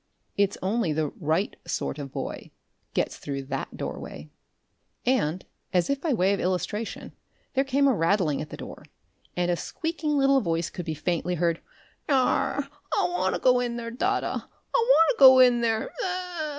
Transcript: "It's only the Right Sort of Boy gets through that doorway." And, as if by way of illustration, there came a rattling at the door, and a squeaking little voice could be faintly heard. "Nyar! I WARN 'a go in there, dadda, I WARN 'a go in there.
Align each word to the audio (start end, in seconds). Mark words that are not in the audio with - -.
"It's 0.35 0.57
only 0.63 0.93
the 0.93 1.09
Right 1.09 1.55
Sort 1.67 1.99
of 1.99 2.11
Boy 2.11 2.49
gets 2.95 3.17
through 3.19 3.43
that 3.43 3.77
doorway." 3.77 4.31
And, 5.05 5.45
as 5.73 5.91
if 5.91 6.01
by 6.01 6.11
way 6.11 6.33
of 6.33 6.39
illustration, 6.39 7.11
there 7.53 7.63
came 7.63 7.87
a 7.87 7.93
rattling 7.93 8.41
at 8.41 8.49
the 8.49 8.57
door, 8.57 8.83
and 9.37 9.51
a 9.51 9.55
squeaking 9.55 10.17
little 10.17 10.41
voice 10.41 10.71
could 10.71 10.85
be 10.87 10.95
faintly 10.95 11.35
heard. 11.35 11.61
"Nyar! 12.09 12.67
I 12.97 13.05
WARN 13.09 13.35
'a 13.35 13.37
go 13.37 13.59
in 13.59 13.75
there, 13.75 13.91
dadda, 13.91 14.49
I 14.73 14.85
WARN 14.87 15.11
'a 15.15 15.19
go 15.19 15.37
in 15.37 15.61
there. 15.61 15.91